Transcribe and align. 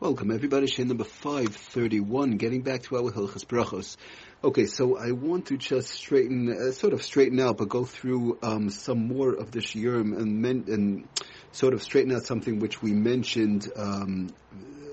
Welcome 0.00 0.32
everybody, 0.32 0.66
Shiur 0.66 0.86
number 0.86 1.04
531, 1.04 2.32
getting 2.36 2.62
back 2.62 2.82
to 2.82 2.96
our 2.96 3.12
Hilchas 3.12 3.44
Brachos. 3.44 3.96
Okay, 4.42 4.66
so 4.66 4.98
I 4.98 5.12
want 5.12 5.46
to 5.46 5.56
just 5.56 5.88
straighten, 5.88 6.50
uh, 6.50 6.72
sort 6.72 6.94
of 6.94 7.02
straighten 7.02 7.38
out, 7.38 7.58
but 7.58 7.68
go 7.68 7.84
through 7.84 8.36
um, 8.42 8.70
some 8.70 9.06
more 9.06 9.32
of 9.32 9.52
the 9.52 9.60
shiurim 9.60 10.18
and, 10.18 10.42
men- 10.42 10.64
and 10.66 11.08
sort 11.52 11.74
of 11.74 11.82
straighten 11.82 12.12
out 12.12 12.24
something 12.24 12.58
which 12.58 12.82
we 12.82 12.92
mentioned 12.92 13.70
um, 13.76 14.30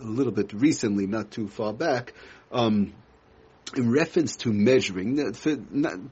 a 0.02 0.06
little 0.06 0.32
bit 0.32 0.54
recently, 0.54 1.08
not 1.08 1.32
too 1.32 1.48
far 1.48 1.74
back. 1.74 2.14
Um, 2.52 2.94
in 3.76 3.92
reference 3.92 4.36
to 4.38 4.52
measuring, 4.52 5.34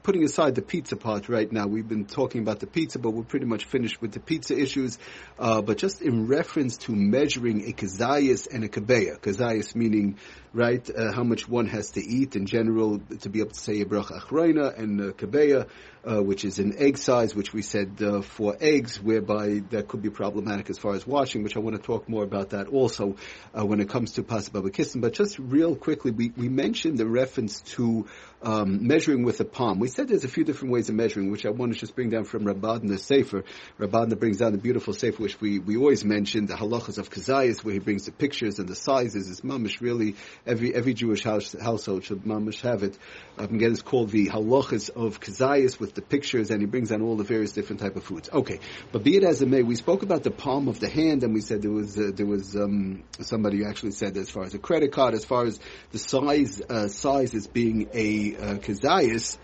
putting 0.02 0.24
aside 0.24 0.54
the 0.54 0.62
pizza 0.62 0.96
part 0.96 1.28
right 1.28 1.50
now, 1.50 1.66
we've 1.66 1.88
been 1.88 2.06
talking 2.06 2.40
about 2.40 2.60
the 2.60 2.66
pizza, 2.66 2.98
but 2.98 3.10
we're 3.10 3.22
pretty 3.22 3.46
much 3.46 3.64
finished 3.64 4.00
with 4.00 4.12
the 4.12 4.20
pizza 4.20 4.58
issues. 4.58 4.98
Uh, 5.38 5.60
but 5.60 5.76
just 5.78 6.00
in 6.00 6.26
reference 6.26 6.78
to 6.78 6.92
measuring 6.92 7.68
a 7.68 7.72
kazayas 7.72 8.46
and 8.52 8.64
a 8.64 8.68
kabeya, 8.68 9.18
kazayas 9.20 9.74
meaning 9.74 10.16
right? 10.52 10.88
Uh, 10.90 11.12
how 11.12 11.22
much 11.22 11.48
one 11.48 11.66
has 11.66 11.92
to 11.92 12.00
eat 12.00 12.34
in 12.34 12.46
general 12.46 12.98
to 13.20 13.28
be 13.28 13.40
able 13.40 13.50
to 13.50 13.60
say 13.60 13.80
a 13.80 13.84
bracha 13.84 14.20
achroina 14.20 14.76
and 14.76 15.00
uh, 15.00 15.04
kabeya, 15.12 15.68
uh, 16.04 16.22
which 16.22 16.44
is 16.44 16.58
an 16.58 16.76
egg 16.78 16.96
size, 16.98 17.34
which 17.34 17.52
we 17.52 17.62
said 17.62 18.00
uh, 18.02 18.22
for 18.22 18.56
eggs, 18.60 19.00
whereby 19.00 19.62
that 19.70 19.88
could 19.88 20.02
be 20.02 20.10
problematic 20.10 20.70
as 20.70 20.78
far 20.78 20.94
as 20.94 21.06
washing, 21.06 21.42
which 21.42 21.56
I 21.56 21.60
want 21.60 21.76
to 21.76 21.82
talk 21.82 22.08
more 22.08 22.24
about 22.24 22.50
that 22.50 22.68
also 22.68 23.16
uh, 23.58 23.64
when 23.64 23.80
it 23.80 23.88
comes 23.88 24.12
to 24.12 24.22
pas 24.22 24.48
haba'ah 24.48 24.70
b'kisnin. 24.70 25.00
But 25.00 25.14
just 25.14 25.38
real 25.38 25.76
quickly, 25.76 26.10
we, 26.10 26.32
we 26.36 26.48
mentioned 26.48 26.98
the 26.98 27.06
reference 27.06 27.60
to 27.76 28.06
um, 28.42 28.86
measuring 28.86 29.24
with 29.24 29.40
a 29.40 29.44
palm. 29.44 29.78
We 29.78 29.88
said 29.88 30.08
there's 30.08 30.24
a 30.24 30.28
few 30.28 30.44
different 30.44 30.72
ways 30.72 30.88
of 30.88 30.94
measuring, 30.94 31.30
which 31.30 31.44
I 31.44 31.50
want 31.50 31.74
to 31.74 31.78
just 31.78 31.94
bring 31.94 32.10
down 32.10 32.24
from 32.24 32.44
the 32.44 32.98
Sefer. 32.98 33.44
Rabban 33.78 34.18
brings 34.18 34.38
down 34.38 34.52
the 34.52 34.58
beautiful 34.58 34.94
Sefer, 34.94 35.22
which 35.22 35.40
we, 35.40 35.58
we 35.58 35.76
always 35.76 36.04
mention, 36.04 36.46
the 36.46 36.54
halachas 36.54 36.98
of 36.98 37.10
Kazayas, 37.10 37.62
where 37.62 37.74
he 37.74 37.80
brings 37.80 38.06
the 38.06 38.12
pictures 38.12 38.58
and 38.58 38.68
the 38.68 38.74
sizes. 38.74 39.30
It's 39.30 39.42
mamish 39.42 39.80
really 39.80 40.16
every 40.46 40.74
every 40.74 40.94
Jewish 40.94 41.22
house, 41.22 41.54
household 41.60 42.04
should 42.04 42.24
mamish 42.24 42.62
have 42.62 42.82
it. 42.82 42.96
Um, 43.38 43.54
again, 43.54 43.72
it's 43.72 43.82
called 43.82 44.10
the 44.10 44.28
halachas 44.28 44.90
of 44.90 45.20
Kazayas 45.20 45.78
with 45.78 45.89
the 45.94 46.02
pictures, 46.02 46.50
and 46.50 46.60
he 46.60 46.66
brings 46.66 46.90
down 46.90 47.02
all 47.02 47.16
the 47.16 47.24
various 47.24 47.52
different 47.52 47.80
type 47.80 47.96
of 47.96 48.04
foods. 48.04 48.28
Okay, 48.32 48.60
but 48.92 49.02
be 49.02 49.16
it 49.16 49.24
as 49.24 49.42
it 49.42 49.48
may, 49.48 49.62
we 49.62 49.74
spoke 49.74 50.02
about 50.02 50.22
the 50.22 50.30
palm 50.30 50.68
of 50.68 50.80
the 50.80 50.88
hand, 50.88 51.22
and 51.22 51.34
we 51.34 51.40
said 51.40 51.62
there 51.62 51.70
was 51.70 51.98
uh, 51.98 52.10
there 52.14 52.26
was 52.26 52.56
um, 52.56 53.04
somebody 53.20 53.64
actually 53.64 53.92
said 53.92 54.16
as 54.16 54.30
far 54.30 54.44
as 54.44 54.54
a 54.54 54.58
credit 54.58 54.92
card, 54.92 55.14
as 55.14 55.24
far 55.24 55.44
as 55.44 55.58
the 55.92 55.98
size 55.98 56.60
uh, 56.68 56.88
size 56.88 57.34
as 57.34 57.46
being 57.46 57.88
a 57.92 58.36
uh, 58.36 58.54
kazayas, 58.56 59.38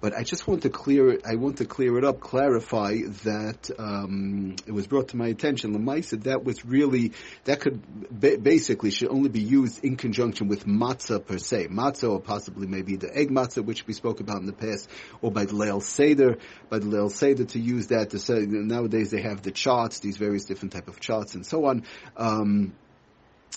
but 0.00 0.14
I 0.16 0.22
just 0.22 0.46
want 0.46 0.62
to 0.62 0.70
clear 0.70 1.10
it. 1.10 1.22
I 1.26 1.36
want 1.36 1.58
to 1.58 1.64
clear 1.64 1.96
it 1.98 2.04
up, 2.04 2.20
clarify 2.20 2.96
that 3.24 3.70
um, 3.78 4.56
it 4.66 4.72
was 4.72 4.86
brought 4.86 5.08
to 5.08 5.16
my 5.16 5.28
attention. 5.28 5.74
Lamaisa, 5.74 6.22
that 6.24 6.44
was 6.44 6.64
really 6.64 7.12
that 7.44 7.60
could 7.60 7.82
ba- 8.10 8.38
basically 8.38 8.90
should 8.90 9.08
only 9.08 9.28
be 9.28 9.40
used 9.40 9.84
in 9.84 9.96
conjunction 9.96 10.48
with 10.48 10.66
matzah 10.66 11.24
per 11.24 11.38
se, 11.38 11.68
matzah 11.68 12.10
or 12.10 12.20
possibly 12.20 12.66
maybe 12.66 12.96
the 12.96 13.14
egg 13.16 13.30
matzah, 13.30 13.64
which 13.64 13.86
we 13.86 13.94
spoke 13.94 14.20
about 14.20 14.40
in 14.40 14.46
the 14.46 14.52
past, 14.52 14.88
or 15.22 15.30
by 15.30 15.44
the 15.44 15.54
leil 15.54 15.82
seder, 15.82 16.38
by 16.68 16.78
the 16.78 16.86
leil 16.86 17.10
seder 17.10 17.44
to 17.44 17.58
use 17.58 17.88
that. 17.88 18.10
To 18.10 18.18
say 18.18 18.46
nowadays 18.46 19.10
they 19.10 19.22
have 19.22 19.42
the 19.42 19.50
charts, 19.50 20.00
these 20.00 20.16
various 20.16 20.44
different 20.44 20.72
type 20.72 20.88
of 20.88 21.00
charts 21.00 21.34
and 21.34 21.44
so 21.44 21.64
on. 21.64 21.84
Um, 22.16 22.74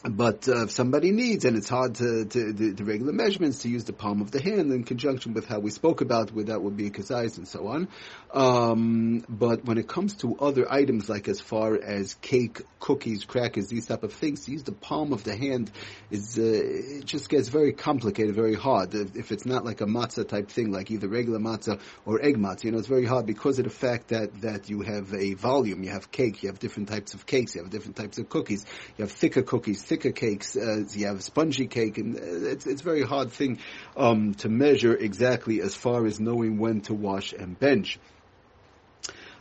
but 0.03 0.47
uh, 0.47 0.63
if 0.63 0.71
somebody 0.71 1.11
needs, 1.11 1.43
and 1.43 1.57
it's 1.57 1.67
hard 1.67 1.95
to, 1.95 2.23
to 2.23 2.53
the, 2.53 2.71
the, 2.71 2.85
regular 2.85 3.11
measurements, 3.11 3.63
to 3.63 3.69
use 3.69 3.83
the 3.83 3.91
palm 3.91 4.21
of 4.21 4.31
the 4.31 4.41
hand 4.41 4.71
in 4.71 4.85
conjunction 4.85 5.33
with 5.33 5.45
how 5.45 5.59
we 5.59 5.71
spoke 5.71 5.99
about 5.99 6.31
where 6.31 6.45
that 6.45 6.61
would 6.61 6.77
be 6.77 6.89
kazais 6.89 7.37
and 7.37 7.45
so 7.45 7.67
on. 7.67 7.89
Um, 8.33 9.25
but 9.27 9.65
when 9.65 9.77
it 9.77 9.89
comes 9.89 10.13
to 10.17 10.37
other 10.39 10.71
items, 10.71 11.09
like 11.09 11.27
as 11.27 11.41
far 11.41 11.75
as 11.75 12.13
cake, 12.21 12.61
cookies, 12.79 13.25
crackers, 13.25 13.67
these 13.67 13.87
type 13.87 14.03
of 14.03 14.13
things, 14.13 14.45
to 14.45 14.51
use 14.51 14.63
the 14.63 14.71
palm 14.71 15.11
of 15.11 15.25
the 15.25 15.35
hand 15.35 15.69
is 16.11 16.39
uh, 16.39 16.43
it 16.43 17.05
just 17.05 17.27
gets 17.27 17.49
very 17.49 17.73
complicated, 17.73 18.33
very 18.35 18.55
hard. 18.55 18.93
If 18.93 19.33
it's 19.33 19.45
not 19.45 19.65
like 19.65 19.81
a 19.81 19.85
matzah 19.85 20.25
type 20.25 20.49
thing, 20.49 20.71
like 20.71 20.91
either 20.91 21.09
regular 21.09 21.39
matzah 21.39 21.81
or 22.05 22.23
egg 22.23 22.37
matzah, 22.37 22.63
you 22.63 22.71
know, 22.71 22.77
it's 22.77 22.87
very 22.87 23.05
hard 23.05 23.25
because 23.25 23.59
of 23.59 23.65
the 23.65 23.69
fact 23.69 24.09
that 24.09 24.41
that 24.41 24.69
you 24.69 24.81
have 24.81 25.13
a 25.13 25.33
volume, 25.33 25.83
you 25.83 25.89
have 25.89 26.09
cake, 26.09 26.41
you 26.41 26.47
have 26.47 26.59
different 26.59 26.87
types 26.87 27.13
of 27.13 27.25
cakes, 27.25 27.55
you 27.55 27.63
have 27.63 27.69
different 27.69 27.97
types 27.97 28.17
of 28.17 28.29
cookies, 28.29 28.65
you 28.97 29.03
have 29.03 29.11
thicker 29.11 29.41
cookies 29.41 29.88
thicker 29.89 30.11
cakes, 30.11 30.55
uh, 30.55 30.83
you 30.91 31.07
have 31.07 31.23
spongy 31.23 31.65
cake, 31.65 31.97
and 31.97 32.15
uh, 32.15 32.51
it's 32.53 32.67
it's 32.67 32.81
a 32.81 32.83
very 32.83 33.01
hard 33.01 33.31
thing 33.31 33.57
um, 33.97 34.35
to 34.35 34.47
measure 34.47 34.95
exactly 34.95 35.61
as 35.61 35.73
far 35.75 36.05
as 36.05 36.19
knowing 36.19 36.59
when 36.59 36.81
to 36.81 36.93
wash 36.93 37.33
and 37.33 37.59
bench. 37.59 37.99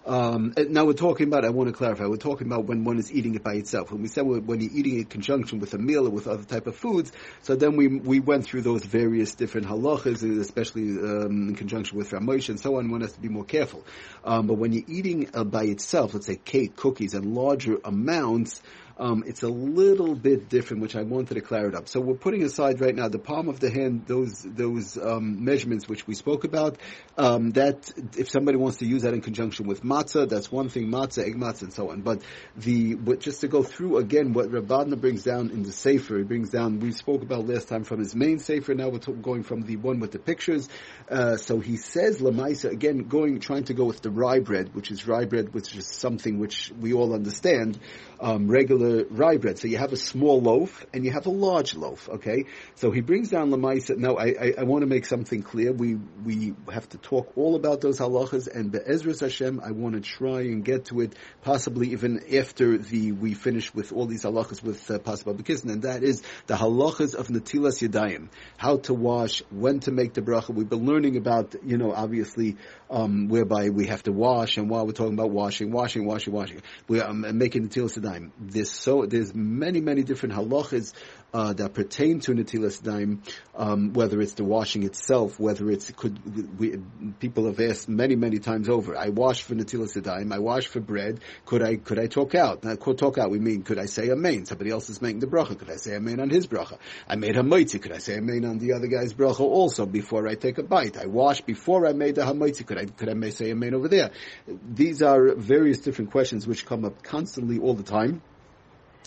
Um, 0.06 0.54
now 0.70 0.87
we're 0.87 0.94
talking 0.94 1.26
about, 1.26 1.44
I 1.44 1.50
want 1.50 1.69
to 1.69 1.75
clarify, 1.75 2.06
we're 2.06 2.16
talking 2.16 2.47
about 2.47 2.64
when 2.64 2.84
one 2.84 2.98
is 2.98 3.12
eating 3.12 3.34
it 3.34 3.44
by 3.44 3.56
itself. 3.56 3.92
When 3.92 4.00
we 4.00 4.08
said 4.08 4.22
when 4.22 4.58
you're 4.58 4.72
eating 4.72 4.94
it 4.94 5.00
in 5.00 5.04
conjunction 5.04 5.58
with 5.58 5.75
a 5.75 5.78
meal 5.78 6.06
or 6.06 6.10
with 6.10 6.26
other 6.26 6.44
type 6.44 6.66
of 6.66 6.76
foods, 6.76 7.12
so 7.42 7.56
then 7.56 7.76
we 7.76 7.88
we 7.88 8.19
went 8.19 8.47
through 8.47 8.62
those 8.62 8.82
various 8.82 9.34
different 9.34 9.66
halachas, 9.66 10.22
especially 10.41 10.92
um, 10.92 11.50
in 11.50 11.56
conjunction 11.56 11.98
with 11.98 12.10
Ramosh 12.10 12.48
and 12.48 12.58
so 12.58 12.76
on, 12.76 12.91
one 12.91 13.03
has 13.03 13.12
to 13.12 13.20
be 13.20 13.28
more 13.28 13.44
careful. 13.44 13.84
Um, 14.25 14.47
but 14.47 14.54
when 14.54 14.72
you're 14.72 14.88
eating 14.88 15.28
uh, 15.34 15.44
by 15.44 15.64
itself, 15.64 16.14
let's 16.14 16.25
say 16.25 16.37
cake, 16.37 16.75
cookies, 16.75 17.12
and 17.12 17.34
larger 17.34 17.76
amounts, 17.84 18.62
um, 18.98 19.22
it's 19.26 19.42
a 19.42 19.48
little 19.48 20.14
bit 20.14 20.48
different, 20.48 20.82
which 20.82 20.97
I 20.97 21.03
wanted 21.03 21.34
to 21.34 21.41
clear 21.41 21.69
it 21.69 21.75
up. 21.75 21.88
So 21.88 22.00
we're 22.00 22.16
putting 22.16 22.42
aside 22.42 22.81
right 22.81 22.94
now 22.94 23.09
the 23.09 23.19
palm 23.19 23.48
of 23.48 23.60
the 23.60 23.70
hand, 23.70 24.06
those 24.06 24.42
those 24.42 24.98
um, 24.98 25.44
measurements 25.44 25.88
which 25.88 26.06
we 26.06 26.14
spoke 26.14 26.44
about. 26.44 26.78
Um, 27.16 27.50
that 27.53 27.92
if 28.16 28.28
somebody 28.28 28.58
wants 28.58 28.78
to 28.78 28.87
use 28.87 29.03
that 29.03 29.14
in 29.14 29.20
conjunction 29.20 29.66
with 29.66 29.82
matzah, 29.82 30.28
that's 30.28 30.50
one 30.50 30.69
thing, 30.69 30.88
matzah, 30.88 31.25
egg 31.26 31.37
matzah, 31.37 31.62
and 31.62 31.72
so 31.72 31.91
on. 31.91 32.03
But 32.03 32.22
the 32.56 32.94
but 32.94 33.20
just 33.20 33.41
to 33.42 33.48
go 33.48 33.62
through 33.62 33.98
again 33.98 34.32
what 34.32 34.50
Rabbanah 34.50 35.00
brings 35.00 35.22
down 35.22 35.50
in 35.50 35.62
the 35.62 35.72
Sefer, 35.72 36.19
he 36.19 36.25
brings 36.25 36.50
down. 36.50 36.81
We 36.81 36.92
spoke 36.92 37.22
about 37.22 37.47
last 37.47 37.69
time 37.69 37.84
from 37.84 38.00
his 38.00 38.16
main 38.16 38.41
Sefer. 38.41 38.75
Now 38.75 38.88
we're 38.88 38.98
going 38.98 39.44
from 39.44 39.62
the 39.62 39.76
one 39.76 40.00
with 40.00 40.10
the 40.10 40.19
pictures. 40.19 40.69
Uh, 41.08 41.37
so 41.37 41.60
he 41.60 41.76
says 41.76 42.20
lamaisa 42.20 42.70
again, 42.70 42.98
going 43.08 43.38
trying 43.41 43.64
to 43.64 43.75
go 43.75 43.84
with 43.84 44.03
the 44.03 44.10
rye 44.10 44.41
bread, 44.41 44.75
which 44.75 44.91
is 44.91 45.06
rye 45.06 45.25
bread, 45.25 45.54
which 45.54 45.75
is 45.76 45.87
something 45.87 46.38
which 46.38 46.72
we 46.81 46.92
all 46.92 47.14
understand, 47.14 47.78
um, 48.20 48.48
regular 48.88 49.04
rye 49.10 49.37
bread. 49.37 49.59
So 49.59 49.69
you 49.69 49.78
have 49.78 49.93
a 49.93 49.97
small 49.97 50.41
loaf 50.41 50.87
and 50.93 51.04
you 51.04 51.12
have 51.12 51.26
a 51.26 51.31
large 51.31 51.75
loaf. 51.75 52.09
Okay, 52.09 52.44
so 52.76 52.91
he 52.91 53.00
brings 53.00 53.31
down 53.31 53.50
the. 53.50 53.59
Now 53.99 54.16
I, 54.16 54.26
I, 54.26 54.54
I 54.59 54.62
want 54.65 54.82
to 54.82 54.87
make 54.87 55.04
something 55.06 55.43
clear. 55.43 55.72
We 55.72 55.97
we 56.25 56.54
have 56.72 56.88
to 56.91 56.99
talk 56.99 57.32
all 57.37 57.54
about 57.54 57.81
those 57.81 57.99
halachas 57.99 58.49
and 58.49 58.72
be'ezras 58.72 59.21
Hashem. 59.21 59.60
I 59.65 59.72
want 59.72 59.94
to 59.94 60.00
try 60.00 60.43
and 60.43 60.65
get 60.65 60.87
to 60.87 61.00
it, 61.00 61.15
possibly 61.43 61.88
even 61.88 62.34
after 62.34 62.78
the 62.78 63.12
we 63.12 63.34
finish 63.34 63.75
with 63.75 63.93
all 63.93 64.06
these 64.06 64.25
halachas 64.25 64.62
with 64.62 64.91
uh, 64.91 64.99
possible 64.99 65.32
and 65.32 65.82
that 65.82 66.03
is 66.03 66.22
the 66.47 66.55
halachas 66.55 67.15
of 67.15 67.28
natilas 67.28 67.87
yadayim, 67.87 68.28
how 68.56 68.78
to 68.78 68.94
wash, 68.94 69.43
when 69.50 69.81
to 69.81 69.91
make 69.91 70.15
the 70.15 70.22
bracha. 70.22 70.55
We've 70.55 70.69
been 70.69 70.87
learning 70.87 71.16
about 71.16 71.55
you 71.65 71.76
know 71.76 71.93
obviously 71.93 72.56
um, 72.91 73.28
whereby 73.28 73.70
we 73.70 73.87
have 73.87 74.03
to 74.05 74.12
wash, 74.12 74.56
and 74.56 74.70
while 74.70 74.87
we're 74.87 74.93
talking 74.93 75.15
about 75.15 75.31
washing, 75.31 75.70
washing, 75.70 76.06
washing, 76.06 76.32
washing, 76.32 76.62
we 76.88 77.00
are 77.00 77.10
um, 77.10 77.38
making 77.38 77.69
natilas 77.69 77.99
yadayim. 77.99 78.31
This 78.38 78.77
so 78.78 79.06
there's 79.06 79.34
many 79.34 79.80
many 79.80 80.02
different 80.02 80.34
halachas 80.34 80.92
uh, 81.32 81.52
that 81.52 81.74
pertain 81.74 82.20
to 82.20 82.32
natilas 82.32 82.80
yadayim, 82.80 83.18
um, 83.54 83.92
whether 83.92 84.20
it's 84.20 84.32
the 84.34 84.44
washing 84.44 84.84
itself, 84.84 85.38
whether 85.38 85.70
it's 85.70 85.90
could 85.90 86.58
we, 86.58 86.78
people 87.20 87.46
have 87.46 87.60
asked 87.60 87.88
many 87.88 88.16
many 88.16 88.38
times 88.38 88.68
over. 88.68 88.96
I 88.96 89.08
wash 89.10 89.42
for 89.42 89.54
natilas 89.54 90.00
yadayim, 90.00 90.32
I 90.32 90.38
wash 90.38 90.68
for 90.68 90.80
bread. 90.80 91.20
Could 91.44 91.62
I 91.62 91.76
could 91.76 91.98
I 91.98 92.06
talk 92.06 92.34
out? 92.34 92.64
Now, 92.64 92.76
could 92.76 92.98
talk 92.98 93.18
out. 93.18 93.30
We 93.30 93.38
mean 93.38 93.62
could 93.62 93.78
I 93.78 93.86
say 93.86 94.10
amen? 94.10 94.46
Somebody 94.46 94.70
else 94.70 94.88
is 94.88 95.02
making 95.02 95.20
the 95.20 95.26
bracha. 95.26 95.58
Could 95.58 95.70
I 95.70 95.76
say 95.76 95.96
amen 95.96 96.20
on 96.20 96.30
his 96.30 96.46
bracha? 96.46 96.78
I 97.06 97.16
made 97.16 97.34
hamaitzi. 97.34 97.82
Could 97.82 97.92
I 97.92 97.98
say 97.98 98.16
amen 98.16 98.44
on 98.44 98.58
the 98.58 98.72
other 98.72 98.86
guy's 98.86 99.12
bracha 99.12 99.40
also 99.40 99.84
before 99.84 100.26
I 100.28 100.34
take 100.34 100.58
a 100.58 100.62
bite? 100.62 100.96
I 100.96 101.06
wash 101.06 101.42
before 101.42 101.86
I 101.86 101.92
made 101.92 102.14
the 102.14 102.22
hamaitzi. 102.22 102.64
Could 102.66 102.78
I 102.78 102.86
could 102.86 103.08
I 103.08 103.30
say 103.30 103.50
amen 103.50 103.74
over 103.74 103.88
there? 103.88 104.12
These 104.46 105.02
are 105.02 105.34
various 105.34 105.78
different 105.78 106.10
questions 106.10 106.46
which 106.46 106.64
come 106.64 106.86
up 106.86 107.02
constantly 107.02 107.58
all 107.58 107.74
the 107.74 107.82
time. 107.82 108.22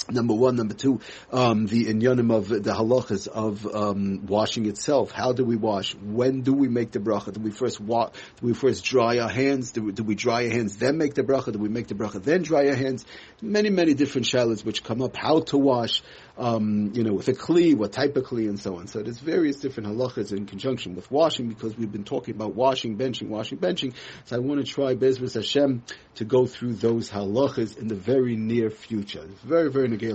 Number 0.09 0.33
one, 0.33 0.55
number 0.55 0.73
two, 0.73 0.99
um, 1.31 1.67
the 1.67 1.85
inyanim 1.85 2.33
of 2.35 2.49
the 2.49 2.71
halachas 2.71 3.27
of 3.27 3.65
um, 3.67 4.25
washing 4.25 4.65
itself. 4.65 5.11
How 5.11 5.31
do 5.31 5.45
we 5.45 5.55
wash? 5.55 5.93
When 5.95 6.41
do 6.41 6.53
we 6.53 6.69
make 6.69 6.91
the 6.91 6.99
bracha? 6.99 7.31
Do 7.33 7.39
we 7.39 7.51
first 7.51 7.79
wa- 7.79 8.07
Do 8.39 8.47
we 8.47 8.53
first 8.53 8.83
dry 8.83 9.19
our 9.19 9.29
hands? 9.29 9.71
Do 9.71 9.83
we, 9.83 9.91
do 9.91 10.03
we 10.03 10.15
dry 10.15 10.45
our 10.45 10.49
hands 10.49 10.77
then 10.77 10.97
make 10.97 11.13
the 11.13 11.23
bracha? 11.23 11.53
Do 11.53 11.59
we 11.59 11.69
make 11.69 11.87
the 11.87 11.93
bracha 11.93 12.21
then 12.21 12.41
dry 12.41 12.67
our 12.69 12.75
hands? 12.75 13.05
Many, 13.41 13.69
many 13.69 13.93
different 13.93 14.25
shalas 14.27 14.65
which 14.65 14.83
come 14.83 15.01
up. 15.01 15.15
How 15.15 15.41
to 15.41 15.57
wash? 15.57 16.01
Um, 16.41 16.91
you 16.95 17.03
know, 17.03 17.13
with 17.13 17.27
a 17.27 17.33
kli, 17.33 17.75
what 17.75 17.91
type 17.91 18.17
of 18.17 18.25
kli, 18.25 18.49
and 18.49 18.59
so 18.59 18.77
on. 18.77 18.87
So 18.87 19.03
there's 19.03 19.19
various 19.19 19.57
different 19.57 19.89
halachas 19.89 20.35
in 20.35 20.47
conjunction 20.47 20.95
with 20.95 21.09
washing 21.11 21.47
because 21.47 21.77
we've 21.77 21.91
been 21.91 22.03
talking 22.03 22.33
about 22.33 22.55
washing, 22.55 22.97
benching, 22.97 23.27
washing, 23.27 23.59
benching. 23.59 23.93
So 24.25 24.37
I 24.37 24.39
want 24.39 24.65
to 24.65 24.65
try 24.65 24.95
Bezras 24.95 25.35
Hashem 25.35 25.83
to 26.15 26.25
go 26.25 26.47
through 26.47 26.73
those 26.73 27.11
halachas 27.11 27.77
in 27.77 27.87
the 27.87 27.95
very 27.95 28.35
near 28.35 28.71
future. 28.71 29.23
It's 29.23 29.41
very, 29.41 29.69
very 29.69 29.87
negay. 29.87 30.11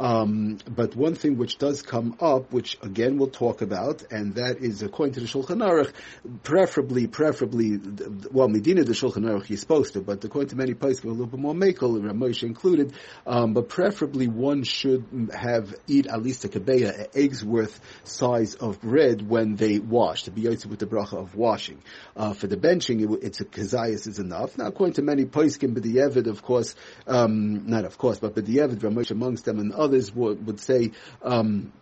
Um, 0.00 0.56
but 0.66 0.96
one 0.96 1.14
thing 1.14 1.36
which 1.36 1.58
does 1.58 1.82
come 1.82 2.16
up, 2.20 2.52
which 2.52 2.78
again 2.82 3.18
we'll 3.18 3.28
talk 3.28 3.60
about, 3.60 4.02
and 4.10 4.36
that 4.36 4.58
is 4.60 4.82
according 4.82 5.14
to 5.14 5.20
the 5.20 5.26
Shulchan 5.26 5.62
Aruch, 5.62 5.92
preferably, 6.42 7.06
preferably, 7.06 7.78
well, 8.32 8.48
Medina 8.48 8.82
the 8.82 8.94
Shulchan 8.94 9.26
Aruch 9.26 9.50
you're 9.50 9.58
supposed 9.58 9.92
to, 9.92 10.00
but 10.00 10.24
according 10.24 10.48
to 10.48 10.56
many 10.56 10.72
places, 10.72 11.04
a 11.04 11.08
little 11.08 11.26
bit 11.26 11.38
more 11.38 11.52
makel, 11.52 12.00
Ramosha 12.00 12.44
included, 12.44 12.94
um, 13.26 13.52
but 13.52 13.68
preferably 13.68 14.26
one 14.26 14.62
should 14.62 15.04
have 15.34 15.74
eat 15.86 16.06
at 16.06 16.22
least 16.22 16.46
a 16.46 16.48
kabeya, 16.48 17.00
an 17.00 17.06
egg's 17.14 17.44
worth 17.44 17.78
size 18.04 18.54
of 18.54 18.80
bread 18.80 19.28
when 19.28 19.56
they 19.56 19.78
wash, 19.80 20.22
to 20.22 20.30
be 20.30 20.48
with 20.48 20.78
the 20.78 20.86
bracha 20.86 21.18
of 21.18 21.36
washing. 21.36 21.82
Uh, 22.16 22.32
for 22.32 22.46
the 22.46 22.56
benching, 22.56 23.02
it, 23.02 23.22
it's 23.22 23.40
a 23.42 23.44
kazayas 23.44 24.06
is 24.06 24.18
enough. 24.18 24.56
Now, 24.56 24.68
according 24.68 24.94
to 24.94 25.02
many 25.02 25.26
poskim, 25.26 25.74
but 25.74 25.82
b'dieved, 25.82 26.26
of 26.26 26.42
course, 26.42 26.74
um, 27.06 27.66
not 27.66 27.84
of 27.84 27.98
course, 27.98 28.18
but 28.18 28.30
but 28.34 28.44
b'dieved, 28.44 28.78
Ramosh 28.78 29.10
amongst 29.10 29.44
them 29.44 29.58
and 29.58 29.72
others 29.72 29.89
would, 30.14 30.46
would 30.46 30.60
say, 30.60 30.92
um, 31.22 31.72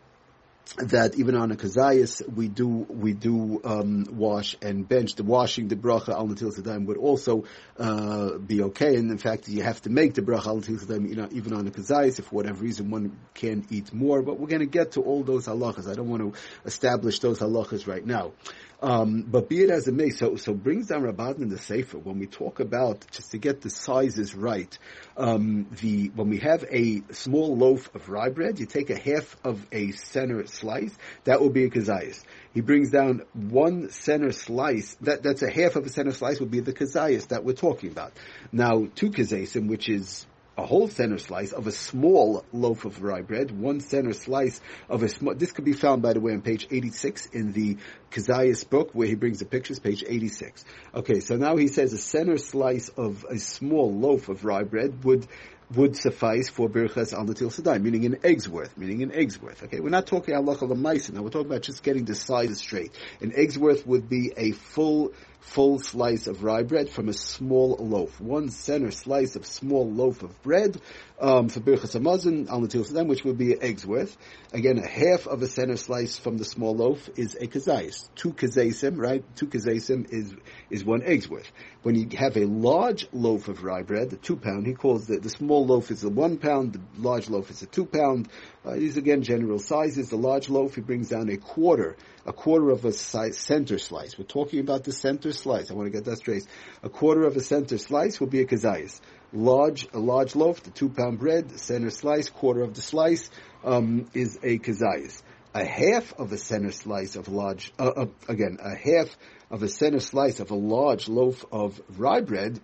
that 0.77 1.15
even 1.15 1.35
on 1.35 1.51
a 1.51 1.57
kazayas 1.57 2.23
we 2.35 2.49
do 2.49 2.69
we 2.69 3.13
do 3.15 3.61
um, 3.65 4.05
wash 4.11 4.57
and 4.61 4.87
bench. 4.87 5.15
The 5.15 5.25
washing 5.25 5.69
the 5.69 5.77
bracha 5.77 6.11
al 6.11 6.29
natilas 6.29 6.61
yadayim 6.61 6.87
would 6.87 6.99
also 6.99 7.45
uh, 7.79 8.37
be 8.39 8.63
okay, 8.65 8.97
and 8.97 9.11
in 9.11 9.19
fact 9.19 9.49
you 9.49 9.63
have 9.63 9.81
to 9.83 9.91
make 9.91 10.15
the 10.15 10.23
bracha 10.23 10.47
al 10.47 10.61
natilas 10.61 10.85
yadayim 10.85 11.09
you 11.09 11.17
know, 11.17 11.29
even 11.33 11.55
on 11.55 11.67
a 11.67 11.71
kazayas 11.71 12.19
if 12.19 12.27
for 12.27 12.37
whatever 12.37 12.63
reason 12.63 12.91
one 12.91 13.19
can't 13.35 13.71
eat 13.73 13.93
more. 13.93 14.23
But 14.23 14.39
we're 14.39 14.49
going 14.49 14.61
to 14.61 14.67
get 14.67 14.93
to 14.93 15.03
all 15.03 15.23
those 15.23 15.47
halachas. 15.47 15.91
I 15.91 15.95
don't 15.95 16.09
want 16.09 16.23
to 16.23 16.41
establish 16.67 17.19
those 17.21 17.39
halachas 17.39 17.87
right 17.87 18.05
now. 18.05 18.33
Um, 18.81 19.23
but 19.23 19.49
be 19.49 19.63
it 19.65 19.71
as 19.71 19.89
it 19.89 19.95
may, 19.95 20.11
so 20.11 20.37
so 20.37 20.55
brings 20.55 20.87
down 20.87 21.03
Rabban 21.03 21.39
in 21.39 21.49
the 21.49 21.59
Sefer 21.59 21.99
when 21.99 22.21
we 22.21 22.27
talk 22.27 22.61
about 22.61 23.05
just 23.11 23.33
to 23.33 23.39
get 23.39 23.61
the 23.61 23.71
sizes 23.71 24.37
right. 24.37 24.79
Um, 25.17 25.67
the 25.81 26.13
when 26.15 26.29
we 26.29 26.39
have 26.39 26.65
a 26.71 27.03
small 27.11 27.57
loaf 27.57 27.93
of 27.97 28.09
rye 28.09 28.29
bread, 28.29 28.61
you 28.61 28.67
take 28.67 28.91
a 28.91 28.99
half 28.99 29.37
of 29.43 29.67
a 29.73 29.91
center 29.91 30.47
slice. 30.47 30.97
That 31.25 31.41
will 31.41 31.51
be 31.51 31.65
a 31.65 31.71
kazayas. 31.71 32.23
He 32.55 32.61
brings 32.61 32.91
down 32.91 33.23
one 33.33 33.91
center 33.91 34.31
slice. 34.31 34.97
That 35.01 35.25
that's 35.25 35.43
a 35.43 35.51
half 35.51 35.75
of 35.75 35.85
a 35.85 35.89
center 35.89 36.13
slice 36.13 36.39
would 36.39 36.53
be 36.53 36.61
the 36.61 36.73
kazayas 36.73 37.29
that 37.29 37.43
we're 37.43 37.55
talking 37.55 37.91
about. 37.91 38.13
Now 38.53 38.87
two 38.95 39.11
kazasim, 39.11 39.67
which 39.67 39.89
is 39.89 40.25
a 40.59 40.67
whole 40.67 40.89
center 40.89 41.19
slice 41.19 41.53
of 41.53 41.69
a 41.69 41.73
small 41.73 42.45
loaf 42.53 42.85
of 42.85 43.01
rye 43.01 43.23
bread, 43.23 43.53
one 43.53 43.81
center 43.81 44.13
slice 44.13 44.61
of 44.89 45.05
a 45.05 45.09
small, 45.09 45.35
this 45.35 45.53
could 45.53 45.65
be 45.65 45.73
found 45.73 46.03
by 46.03 46.13
the 46.13 46.21
way 46.21 46.33
on 46.33 46.43
page 46.43 46.67
86 46.69 47.27
in 47.27 47.53
the 47.53 47.77
Kazayas 48.11 48.69
book 48.69 48.91
where 48.93 49.07
he 49.07 49.15
brings 49.15 49.39
the 49.39 49.45
pictures, 49.45 49.79
page 49.79 50.03
86. 50.07 50.65
Okay, 50.97 51.21
so 51.21 51.37
now 51.37 51.57
he 51.57 51.69
says 51.69 51.93
a 51.93 51.99
center 51.99 52.39
slice 52.39 52.89
of 52.89 53.25
a 53.31 53.39
small 53.39 53.95
loaf 53.95 54.29
of 54.29 54.45
rye 54.45 54.65
bread 54.65 55.05
would 55.05 55.27
would 55.75 55.95
suffice 55.95 56.49
for 56.49 56.69
birchas 56.69 57.13
al 57.13 57.27
natilas 57.27 57.61
yadayim, 57.61 57.83
meaning 57.83 58.07
an 58.07 58.17
egg's 58.25 58.49
worth, 58.49 58.77
meaning 58.79 59.03
an 59.03 59.13
egg's 59.13 59.41
worth. 59.41 59.63
Okay, 59.65 59.81
we're 59.81 59.91
not 59.91 60.07
talking 60.07 60.35
halacha 60.35 60.63
l'maisa 60.63 61.13
now. 61.13 61.23
We're 61.23 61.29
talking 61.29 61.51
about 61.51 61.61
just 61.61 61.83
getting 61.83 62.07
the 62.07 62.15
size 62.15 62.57
straight. 62.59 62.93
An 63.21 63.33
egg's 63.37 63.59
worth 63.59 63.87
would 63.87 64.09
be 64.09 64.33
a 64.35 64.53
full 64.53 65.13
full 65.41 65.79
slice 65.79 66.27
of 66.27 66.45
rye 66.45 66.63
bread 66.63 66.91
from 66.91 67.09
a 67.09 67.13
small 67.13 67.77
loaf. 67.81 68.21
One 68.21 68.51
center 68.51 68.91
slice 68.91 69.37
of 69.37 69.47
small 69.47 69.91
loaf 69.91 70.23
of 70.23 70.43
bread 70.43 70.81
um, 71.21 71.49
for 71.49 71.61
birchas 71.61 71.99
hamazon 71.99 72.49
al 72.49 72.61
natilas 72.61 72.93
yadayim, 72.93 73.09
which 73.09 73.25
would 73.25 73.39
be 73.39 73.61
egg's 73.61 73.87
worth. 73.87 74.17
Again, 74.53 74.79
a 74.79 74.87
half 74.87 75.27
of 75.27 75.43
a 75.43 75.47
center 75.47 75.77
slice 75.77 76.19
from 76.19 76.39
the 76.39 76.45
small 76.45 76.77
loaf 76.77 77.09
is 77.17 77.35
a 77.35 77.47
kazayis. 77.47 78.09
Two 78.15 78.33
kazasim, 78.33 78.99
right? 78.99 79.25
Two 79.37 79.47
kazasim 79.47 80.07
is 80.13 80.35
is 80.71 80.85
one 80.85 81.03
egg's 81.03 81.29
worth. 81.29 81.51
When 81.83 81.95
you 81.95 82.09
have 82.19 82.37
a 82.37 82.45
large 82.45 83.09
loaf 83.13 83.49
of 83.49 83.65
rye 83.65 83.83
bread, 83.83 84.11
the 84.11 84.17
two 84.17 84.37
pound, 84.37 84.67
he 84.67 84.75
calls 84.75 85.07
the, 85.07 85.19
the 85.19 85.31
small 85.31 85.67
loaf 85.67 85.91
is 85.91 86.05
a 86.05 86.09
one 86.09 86.37
pound, 86.39 86.75
the 86.75 86.81
large 87.01 87.31
loaf 87.31 87.51
is 87.51 87.63
a 87.63 87.67
two 87.67 87.87
pound. 87.87 88.29
Uh, 88.65 88.75
these 88.75 88.97
again 88.97 89.23
general 89.23 89.59
sizes. 89.59 90.11
The 90.11 90.17
large 90.17 90.51
loaf 90.51 90.75
he 90.75 90.83
brings 90.83 91.09
down 91.09 91.31
a 91.31 91.37
quarter, 91.37 91.97
a 92.29 92.33
quarter 92.33 92.69
of 92.69 92.85
a 92.85 92.93
size, 92.93 93.39
center 93.39 93.79
slice. 93.79 94.19
We're 94.19 94.25
talking 94.25 94.61
about 94.61 94.85
the 94.85 94.93
center 94.93 95.33
slice. 95.33 95.71
I 95.71 95.75
want 95.75 95.87
to 95.87 95.91
get 95.91 96.05
that 96.05 96.19
straight. 96.19 96.47
A 96.83 96.91
quarter 96.91 97.25
of 97.25 97.35
a 97.37 97.41
center 97.41 97.79
slice 97.79 98.21
will 98.21 98.27
be 98.27 98.41
a 98.41 98.45
kazayas. 98.45 99.01
Large, 99.33 99.89
a 99.95 99.99
large 99.99 100.37
loaf, 100.37 100.63
the 100.63 100.71
two 100.71 100.91
pound 100.91 101.19
bread, 101.19 101.59
center 101.59 101.89
slice, 101.89 102.29
quarter 102.29 102.61
of 102.61 102.75
the 102.75 102.83
slice 102.83 103.31
um, 103.65 104.11
is 104.13 104.39
a 104.43 104.59
kazayas. 104.59 105.23
A 105.55 105.65
half 105.65 106.13
of 106.19 106.31
a 106.33 106.37
center 106.37 106.71
slice 106.71 107.17
of 107.17 107.29
large, 107.29 107.73
uh, 107.79 107.89
uh, 107.97 108.07
again, 108.29 108.59
a 108.63 108.75
half 108.77 109.09
of 109.51 109.63
a 109.63 109.69
center 109.69 109.99
slice 109.99 110.39
of 110.39 110.51
a 110.51 110.55
large 110.55 111.09
loaf 111.09 111.47
of 111.51 111.81
rye 111.97 112.21
bread 112.21 112.61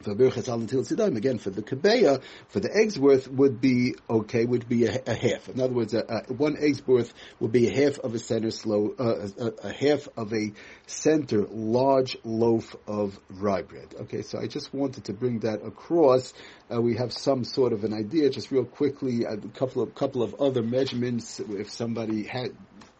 for 0.00 0.14
birchas 0.14 0.48
al 0.48 0.60
sidaim 0.60 1.16
again 1.16 1.38
for 1.38 1.50
the 1.50 1.62
kabeya 1.62 2.22
for 2.48 2.60
the 2.60 2.74
eggs 2.74 2.98
worth 2.98 3.28
would 3.28 3.60
be 3.60 3.94
okay 4.08 4.44
would 4.44 4.68
be 4.68 4.86
a, 4.86 5.02
a 5.06 5.14
half. 5.14 5.48
In 5.48 5.60
other 5.60 5.72
words, 5.74 5.94
a, 5.94 6.24
a, 6.28 6.32
one 6.32 6.56
egg's 6.56 6.86
worth 6.86 7.12
would 7.40 7.52
be 7.52 7.68
a 7.68 7.84
half 7.84 7.98
of 7.98 8.14
a 8.14 8.18
center 8.18 8.50
slow 8.50 8.94
uh, 8.98 9.50
a, 9.62 9.72
half 9.72 10.08
of 10.16 10.32
a 10.32 10.52
center 10.86 11.46
large 11.50 12.16
loaf 12.24 12.76
of 12.86 13.18
rye 13.30 13.62
bread. 13.62 13.94
Okay, 14.02 14.22
so 14.22 14.38
I 14.38 14.46
just 14.46 14.72
wanted 14.72 15.04
to 15.04 15.12
bring 15.12 15.40
that 15.40 15.64
across. 15.64 16.32
Uh, 16.72 16.80
we 16.80 16.96
have 16.96 17.12
some 17.12 17.44
sort 17.44 17.72
of 17.72 17.84
an 17.84 17.94
idea, 17.94 18.30
just 18.30 18.50
real 18.50 18.64
quickly, 18.64 19.24
a 19.24 19.36
couple 19.36 19.82
of 19.82 19.94
couple 19.94 20.22
of 20.22 20.34
other 20.40 20.62
measurements. 20.62 21.40
If 21.40 21.70
somebody 21.70 22.24
had 22.24 22.52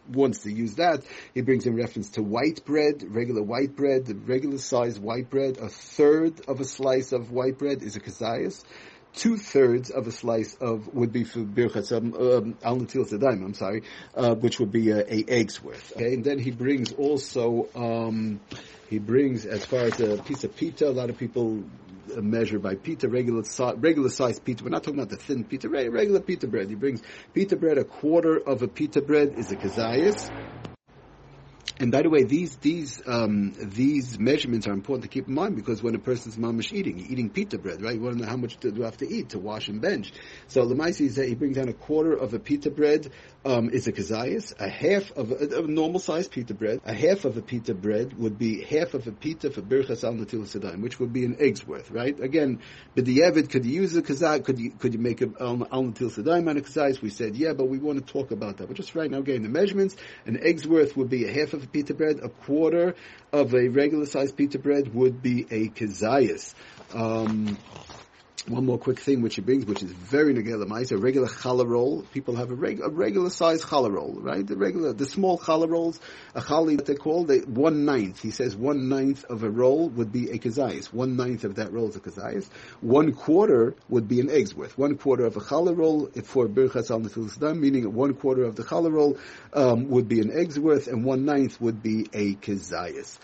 wants 0.09 0.39
to 0.39 0.51
use 0.51 0.75
that, 0.75 1.03
he 1.33 1.41
brings 1.41 1.65
in 1.65 1.75
reference 1.75 2.09
to 2.11 2.23
white 2.23 2.63
bread, 2.65 3.03
regular 3.07 3.41
white 3.43 3.75
bread, 3.75 4.05
the 4.05 4.15
regular 4.15 4.57
size 4.57 4.99
white 4.99 5.29
bread. 5.29 5.57
A 5.57 5.69
third 5.69 6.41
of 6.47 6.59
a 6.59 6.65
slice 6.65 7.11
of 7.11 7.31
white 7.31 7.57
bread 7.57 7.81
is 7.81 7.95
a 7.95 7.99
kazayas. 7.99 8.63
Two 9.13 9.37
thirds 9.37 9.89
of 9.89 10.05
a 10.05 10.11
slice 10.11 10.55
of 10.55 10.93
would 10.93 11.11
be 11.11 11.23
for 11.23 11.39
birchas 11.39 11.91
um, 11.91 12.55
al 12.63 12.77
natilas 12.77 13.11
yadayim. 13.11 13.43
I'm 13.43 13.53
sorry, 13.55 13.83
uh, 14.15 14.35
which 14.35 14.59
would 14.59 14.71
be 14.71 14.91
a, 14.91 14.99
a, 14.99 15.25
egg's 15.27 15.63
worth. 15.63 15.93
Okay, 15.95 16.13
and 16.13 16.23
then 16.23 16.37
he 16.37 16.51
brings 16.51 16.93
also 16.93 17.67
um, 17.75 18.39
he 18.87 18.99
brings 18.99 19.45
as 19.45 19.65
far 19.65 19.81
as 19.81 19.99
a 19.99 20.21
piece 20.21 20.43
of 20.43 20.55
pita. 20.55 20.87
A 20.87 20.91
lot 20.91 21.09
of 21.09 21.17
people 21.17 21.63
measure 22.21 22.59
by 22.59 22.75
pita, 22.75 23.07
regular 23.07 23.43
regular 23.77 24.09
size 24.09 24.39
pita. 24.39 24.63
We're 24.63 24.69
not 24.69 24.83
talking 24.83 24.99
about 24.99 25.09
the 25.09 25.17
thin 25.17 25.43
pita, 25.43 25.69
regular 25.69 26.21
pita 26.21 26.47
bread. 26.47 26.69
He 26.69 26.75
brings 26.75 27.01
pita 27.33 27.55
bread, 27.55 27.77
a 27.77 27.83
quarter 27.83 28.37
of 28.37 28.61
a 28.61 28.67
pita 28.67 29.01
bread 29.01 29.33
is 29.37 29.51
a 29.51 29.55
kazayas. 29.55 30.29
And 31.81 31.93
by 31.93 32.01
the 32.01 32.09
way, 32.09 32.23
these 32.23 32.57
these 32.57 33.01
um, 33.07 33.53
these 33.57 34.19
measurements 34.19 34.67
are 34.67 34.73
important 34.73 35.03
to 35.03 35.07
keep 35.07 35.29
in 35.29 35.33
mind 35.33 35.55
because 35.55 35.81
when 35.81 35.95
a 35.95 35.99
person's 35.99 36.35
mamish 36.35 36.73
eating, 36.73 36.99
you're 36.99 37.07
eating 37.09 37.29
pita 37.29 37.57
bread, 37.57 37.81
right? 37.81 37.95
You 37.95 38.01
want 38.01 38.17
to 38.17 38.23
know 38.23 38.29
how 38.29 38.35
much 38.35 38.57
do 38.57 38.69
you 38.75 38.83
have 38.83 38.97
to 38.97 39.09
eat 39.09 39.29
to 39.29 39.39
wash 39.39 39.69
and 39.69 39.79
bench. 39.79 40.11
So 40.47 40.61
Lemaisi 40.65 41.09
says 41.09 41.29
he 41.29 41.35
brings 41.35 41.55
down 41.55 41.69
a 41.69 41.73
quarter 41.73 42.13
of 42.13 42.33
a 42.33 42.39
pita 42.39 42.69
bread 42.69 43.09
um, 43.45 43.69
is 43.69 43.87
a 43.87 43.91
kazayas, 43.91 44.53
a 44.59 44.69
half 44.69 45.11
of 45.11 45.31
a, 45.31 45.59
a 45.59 45.61
normal 45.61 45.99
sized 45.99 46.31
pita 46.31 46.53
bread, 46.53 46.81
a 46.85 46.93
half 46.93 47.25
of 47.25 47.37
a 47.37 47.41
pita 47.41 47.73
bread 47.73 48.17
would 48.17 48.37
be 48.37 48.61
half 48.63 48.93
of 48.93 49.07
a 49.07 49.11
pita 49.11 49.49
for 49.49 49.61
birchas 49.61 50.03
al 50.03 50.13
natilas 50.13 50.59
yadayim, 50.59 50.81
which 50.81 50.99
would 50.99 51.13
be 51.13 51.25
an 51.25 51.37
egg's 51.39 51.65
worth, 51.65 51.89
right? 51.91 52.19
Again, 52.19 52.59
but 52.95 53.05
b'dieved, 53.05 53.49
could 53.49 53.65
you 53.65 53.81
use 53.81 53.95
a 53.95 54.01
kazay, 54.01 54.43
could 54.43 54.59
you, 54.59 54.71
could 54.71 54.93
you 54.93 54.99
make 54.99 55.21
a 55.21 55.27
um, 55.43 55.65
al 55.71 55.83
natilas 55.83 56.21
yadayim 56.21 56.49
on 56.49 56.57
a 56.57 56.61
kazayas? 56.61 57.01
We 57.01 57.09
said, 57.09 57.35
yeah, 57.35 57.53
but 57.53 57.65
we 57.65 57.77
want 57.77 58.05
to 58.05 58.13
talk 58.13 58.31
about 58.31 58.57
that. 58.57 58.67
But 58.67 58.75
just 58.75 58.93
right 58.95 59.09
now 59.09 59.21
getting 59.21 59.43
the 59.43 59.49
measurements, 59.49 59.95
an 60.25 60.39
egg's 60.43 60.67
worth 60.67 60.97
would 60.97 61.09
be 61.09 61.25
a 61.25 61.31
half 61.31 61.53
of 61.53 61.63
a 61.63 61.67
pita 61.67 61.93
bread, 61.93 62.19
a 62.21 62.29
quarter 62.29 62.95
of 63.31 63.53
a 63.53 63.69
regular 63.69 64.05
sized 64.05 64.35
pita 64.35 64.59
bread 64.59 64.93
would 64.93 65.21
be 65.21 65.45
a 65.49 65.69
kazayas. 65.69 66.53
Um, 66.93 67.57
one 68.49 68.65
more 68.65 68.79
quick 68.79 68.99
thing 68.99 69.21
which 69.21 69.35
he 69.35 69.41
brings, 69.41 69.65
which 69.65 69.83
is 69.83 69.91
very 69.91 70.33
negela 70.33 70.91
a 70.91 70.97
regular 70.97 71.27
challah 71.27 71.67
roll. 71.67 72.03
People 72.11 72.35
have 72.35 72.49
a, 72.49 72.55
reg, 72.55 72.81
a 72.83 72.89
regular 72.89 73.29
size 73.29 73.63
challah 73.63 73.91
roll, 73.91 74.17
right? 74.19 74.45
The 74.45 74.57
regular, 74.57 74.93
the 74.93 75.05
small 75.05 75.37
challah 75.37 75.69
rolls, 75.69 75.99
a 76.33 76.41
chali 76.41 76.77
that 76.77 76.85
they 76.85 76.95
call, 76.95 77.25
they, 77.25 77.39
one 77.39 77.85
ninth. 77.85 78.21
He 78.21 78.31
says 78.31 78.55
one 78.55 78.89
ninth 78.89 79.23
of 79.25 79.43
a 79.43 79.49
roll 79.49 79.89
would 79.89 80.11
be 80.11 80.31
a 80.31 80.39
kazayas. 80.39 80.91
One 80.91 81.15
ninth 81.15 81.43
of 81.43 81.55
that 81.55 81.71
roll 81.71 81.89
is 81.89 81.95
a 81.95 81.99
kazayas. 81.99 82.49
One 82.81 83.13
quarter 83.13 83.75
would 83.87 84.07
be 84.07 84.19
an 84.19 84.31
egg's 84.31 84.55
worth. 84.55 84.77
One 84.77 84.97
quarter 84.97 85.25
of 85.25 85.37
a 85.37 85.41
challah 85.41 85.77
roll 85.77 86.07
for 86.23 86.47
birchas 86.47 86.89
al 86.89 87.01
nefil 87.01 87.57
meaning 87.59 87.93
one 87.93 88.15
quarter 88.15 88.43
of 88.43 88.55
the 88.55 88.63
challah 88.63 88.91
roll 88.91 89.17
um, 89.53 89.89
would 89.89 90.07
be 90.07 90.21
an 90.21 90.31
egg's 90.31 90.59
worth, 90.59 90.87
and 90.87 91.05
one 91.05 91.25
ninth 91.25 91.61
would 91.61 91.83
be 91.83 92.07
a 92.13 92.33
kazayas. 92.35 93.19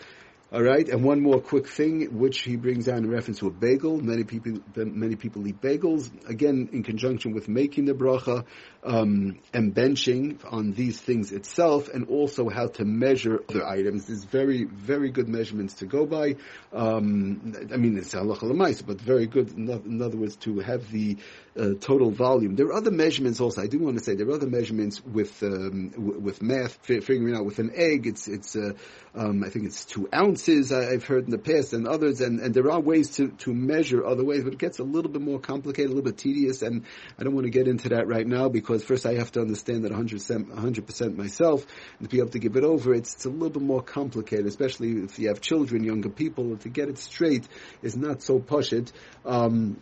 All 0.52 0.62
right, 0.62 0.88
and 0.88 1.02
one 1.02 1.22
more 1.22 1.40
quick 1.40 1.66
thing, 1.66 2.20
which 2.20 2.42
he 2.42 2.54
brings 2.54 2.84
down 2.86 2.98
in 2.98 3.10
reference 3.10 3.40
to 3.40 3.48
a 3.48 3.50
bagel. 3.50 4.00
Many 4.00 4.22
people, 4.22 4.60
many 4.76 5.16
people 5.16 5.44
eat 5.44 5.60
bagels. 5.60 6.08
Again, 6.30 6.68
in 6.72 6.84
conjunction 6.84 7.34
with 7.34 7.48
making 7.48 7.86
the 7.86 7.94
bracha 7.94 8.44
um, 8.84 9.40
and 9.52 9.74
benching 9.74 10.38
on 10.48 10.70
these 10.70 11.00
things 11.00 11.32
itself, 11.32 11.88
and 11.88 12.06
also 12.08 12.48
how 12.48 12.68
to 12.68 12.84
measure 12.84 13.42
other 13.48 13.66
items. 13.66 14.06
There's 14.06 14.22
very, 14.22 14.62
very 14.62 15.10
good 15.10 15.28
measurements 15.28 15.74
to 15.74 15.86
go 15.86 16.06
by. 16.06 16.36
Um, 16.72 17.52
I 17.72 17.76
mean, 17.76 17.98
it's 17.98 18.14
halacha 18.14 18.86
but 18.86 19.00
very 19.00 19.26
good. 19.26 19.50
In 19.50 20.00
other 20.00 20.16
words, 20.16 20.36
to 20.36 20.60
have 20.60 20.88
the 20.92 21.16
uh, 21.58 21.70
total 21.80 22.12
volume. 22.12 22.54
There 22.54 22.66
are 22.66 22.74
other 22.74 22.92
measurements 22.92 23.40
also. 23.40 23.62
I 23.62 23.66
do 23.66 23.80
want 23.80 23.98
to 23.98 24.04
say 24.04 24.14
there 24.14 24.28
are 24.28 24.34
other 24.34 24.46
measurements 24.46 25.04
with 25.04 25.42
um, 25.42 25.88
w- 25.88 26.20
with 26.20 26.40
math, 26.40 26.78
figuring 26.84 27.34
out 27.34 27.44
with 27.44 27.58
an 27.58 27.72
egg. 27.74 28.06
It's 28.06 28.28
it's 28.28 28.54
uh, 28.54 28.74
um, 29.16 29.42
I 29.42 29.48
think 29.48 29.64
it's 29.64 29.84
two 29.84 30.08
ounces. 30.14 30.35
I, 30.72 30.92
have 30.92 31.04
heard 31.04 31.24
in 31.24 31.30
the 31.30 31.38
past 31.38 31.72
and 31.72 31.86
others, 31.86 32.20
and, 32.20 32.40
and 32.40 32.54
there 32.54 32.70
are 32.70 32.80
ways 32.80 33.16
to, 33.16 33.28
to 33.38 33.54
measure 33.54 34.04
other 34.04 34.24
ways, 34.24 34.44
but 34.44 34.52
it 34.52 34.58
gets 34.58 34.78
a 34.78 34.84
little 34.84 35.10
bit 35.10 35.22
more 35.22 35.40
complicated, 35.40 35.90
a 35.90 35.94
little 35.94 36.10
bit 36.10 36.18
tedious, 36.18 36.62
and 36.62 36.84
I 37.18 37.24
don't 37.24 37.34
want 37.34 37.46
to 37.46 37.50
get 37.50 37.68
into 37.68 37.88
that 37.90 38.06
right 38.06 38.26
now 38.26 38.48
because 38.48 38.84
first 38.84 39.06
I 39.06 39.14
have 39.14 39.32
to 39.32 39.40
understand 39.40 39.84
that 39.84 39.92
100%, 39.92 40.46
100% 40.46 41.16
myself 41.16 41.66
and 41.98 42.08
to 42.08 42.14
be 42.14 42.20
able 42.20 42.30
to 42.30 42.38
give 42.38 42.56
it 42.56 42.64
over. 42.64 42.94
It's, 42.94 43.14
it's 43.14 43.24
a 43.24 43.30
little 43.30 43.50
bit 43.50 43.62
more 43.62 43.82
complicated, 43.82 44.46
especially 44.46 45.04
if 45.04 45.18
you 45.18 45.28
have 45.28 45.40
children, 45.40 45.84
younger 45.84 46.10
people. 46.10 46.56
To 46.58 46.68
get 46.68 46.88
it 46.88 46.98
straight 46.98 47.46
is 47.82 47.96
not 47.96 48.22
so 48.22 48.38
pashut. 48.38 48.92
Um, 49.24 49.80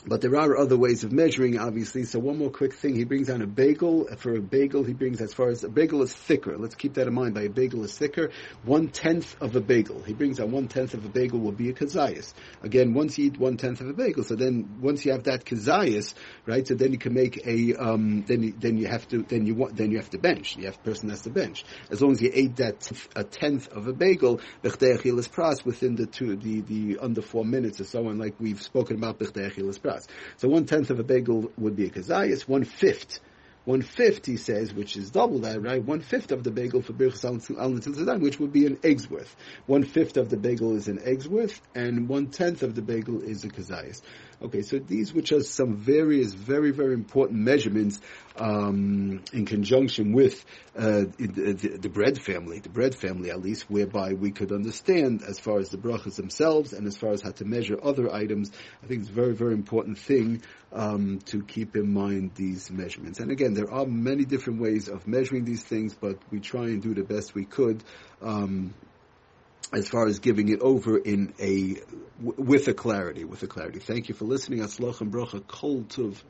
but 0.00 0.20
there 0.20 0.36
are 0.36 0.56
other 0.56 0.76
ways 0.76 1.04
of 1.04 1.12
measuring, 1.12 1.58
obviously. 1.58 2.04
So 2.04 2.18
one 2.18 2.38
more 2.38 2.50
quick 2.50 2.74
thing. 2.74 2.94
He 2.94 3.04
brings 3.04 3.28
down 3.28 3.42
a 3.42 3.46
bagel. 3.46 4.08
For 4.16 4.34
a 4.34 4.40
bagel, 4.40 4.84
he 4.84 4.92
brings 4.92 5.20
as 5.20 5.34
far 5.34 5.48
as 5.48 5.64
a 5.64 5.68
bagel 5.68 6.02
is 6.02 6.12
thicker. 6.12 6.56
Let's 6.58 6.74
keep 6.74 6.94
that 6.94 7.06
in 7.06 7.14
mind. 7.14 7.34
By 7.34 7.42
a 7.42 7.48
bagel 7.48 7.84
is 7.84 7.96
thicker. 7.96 8.30
One 8.64 8.88
tenth 8.88 9.36
of 9.40 9.56
a 9.56 9.60
bagel. 9.60 10.02
He 10.02 10.12
brings 10.12 10.38
down 10.38 10.50
one 10.50 10.68
tenth 10.68 10.94
of 10.94 11.04
a 11.04 11.08
bagel 11.08 11.40
will 11.40 11.52
be 11.52 11.70
a 11.70 11.72
kazayas. 11.72 12.32
Again, 12.62 12.94
once 12.94 13.18
you 13.18 13.26
eat 13.26 13.38
one 13.38 13.56
tenth 13.56 13.80
of 13.80 13.88
a 13.88 13.92
bagel, 13.92 14.24
so 14.24 14.34
then 14.34 14.78
once 14.80 15.04
you 15.04 15.12
have 15.12 15.24
that 15.24 15.44
kazayas, 15.44 16.14
right? 16.46 16.66
So 16.66 16.74
then 16.74 16.92
you 16.92 16.98
can 16.98 17.14
make 17.14 17.46
a, 17.46 17.74
um, 17.74 18.24
then 18.26 18.42
you, 18.42 18.54
then 18.58 18.78
you 18.78 18.86
have 18.86 19.06
to, 19.08 19.22
then 19.22 19.46
you 19.46 19.54
want, 19.54 19.76
then 19.76 19.90
you 19.90 19.98
have 19.98 20.10
to 20.10 20.18
bench. 20.18 20.56
You 20.56 20.66
have 20.66 20.82
person 20.82 21.10
has 21.10 21.22
to 21.22 21.30
bench. 21.30 21.64
As 21.90 22.00
long 22.00 22.12
as 22.12 22.22
you 22.22 22.30
ate 22.32 22.56
that 22.56 22.90
a 23.14 23.24
tenth 23.24 23.68
of 23.68 23.88
a 23.88 23.92
bagel, 23.92 24.40
pras 24.62 25.64
within 25.64 25.96
the 25.96 26.06
two, 26.06 26.36
the, 26.36 26.60
the 26.60 26.98
under 27.00 27.22
four 27.22 27.44
minutes 27.44 27.80
or 27.80 27.84
so 27.84 28.08
on, 28.08 28.18
like 28.18 28.34
we've 28.38 28.62
spoken 28.62 28.96
about 28.96 29.18
pras. 29.82 30.06
So 30.36 30.48
one 30.48 30.66
tenth 30.66 30.90
of 30.90 30.98
a 30.98 31.04
bagel 31.04 31.52
would 31.58 31.76
be 31.76 31.86
a 31.86 31.90
kazayas, 31.90 32.42
one 32.48 32.64
fifth 32.64 33.20
one 33.64 33.82
fifth, 33.82 34.26
he 34.26 34.38
says, 34.38 34.74
which 34.74 34.96
is 34.96 35.10
double 35.10 35.38
that, 35.40 35.62
right? 35.62 35.82
One 35.82 36.00
fifth 36.00 36.32
of 36.32 36.42
the 36.42 36.50
bagel 36.50 36.82
for 36.82 36.92
Birchas 36.94 37.24
al 37.24 38.18
which 38.18 38.40
would 38.40 38.52
be 38.52 38.66
an 38.66 38.78
egg's 38.82 39.08
worth. 39.08 39.36
One 39.66 39.84
fifth 39.84 40.16
of 40.16 40.30
the 40.30 40.36
bagel 40.36 40.74
is 40.74 40.88
an 40.88 40.98
egg's 41.04 41.28
worth, 41.28 41.60
and 41.72 42.08
one 42.08 42.26
tenth 42.26 42.64
of 42.64 42.74
the 42.74 42.82
bagel 42.82 43.22
is 43.22 43.44
a 43.44 43.48
kazayas. 43.48 44.02
Okay, 44.42 44.62
so 44.62 44.80
these 44.80 45.14
which 45.14 45.30
are 45.30 45.40
some 45.40 45.76
various, 45.76 46.34
very, 46.34 46.72
very 46.72 46.94
important 46.94 47.38
measurements 47.38 48.00
um, 48.36 49.22
in 49.32 49.46
conjunction 49.46 50.12
with 50.12 50.44
uh, 50.76 51.04
the, 51.16 51.78
the, 51.80 51.88
bread 51.88 52.20
family, 52.20 52.58
the 52.58 52.68
bread 52.68 52.96
family 52.96 53.30
at 53.30 53.40
least, 53.40 53.70
whereby 53.70 54.14
we 54.14 54.32
could 54.32 54.50
understand 54.50 55.22
as 55.22 55.38
far 55.38 55.60
as 55.60 55.68
the 55.68 55.76
brachas 55.76 56.16
themselves 56.16 56.72
and 56.72 56.88
as 56.88 56.96
far 56.96 57.10
as 57.10 57.22
how 57.22 57.30
to 57.30 57.44
measure 57.44 57.78
other 57.80 58.12
items. 58.12 58.50
I 58.82 58.88
think 58.88 59.02
it's 59.02 59.10
a 59.10 59.14
very, 59.14 59.34
very 59.34 59.52
important 59.52 59.98
thing 59.98 60.42
um, 60.72 61.20
to 61.26 61.44
keep 61.44 61.76
in 61.76 61.92
mind 61.92 62.32
these 62.34 62.68
measurements. 62.68 63.20
And 63.20 63.30
again, 63.30 63.54
there 63.54 63.72
are 63.72 63.86
many 63.86 64.24
different 64.24 64.60
ways 64.60 64.88
of 64.88 65.06
measuring 65.06 65.44
these 65.44 65.62
things, 65.62 65.94
but 65.94 66.18
we 66.32 66.40
try 66.40 66.64
and 66.64 66.82
do 66.82 66.94
the 66.94 67.04
best 67.04 67.32
we 67.32 67.44
could. 67.44 67.84
Um, 68.20 68.74
as 69.72 69.88
far 69.88 70.06
as 70.06 70.18
giving 70.18 70.48
it 70.48 70.60
over 70.60 70.98
in 70.98 71.34
a 71.40 71.76
with 72.18 72.68
a 72.68 72.74
clarity, 72.74 73.24
with 73.24 73.42
a 73.42 73.46
clarity. 73.46 73.80
Thank 73.80 74.08
you 74.08 74.14
for 74.14 74.24
listening. 74.26 74.60
Aslach 74.60 75.00
and 75.00 75.12
bracha 75.12 75.46
kol 75.46 75.82
tuv. 75.84 76.16